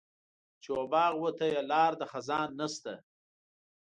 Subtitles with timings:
[0.61, 2.93] چې و باغ وته یې لار د خزان نشته.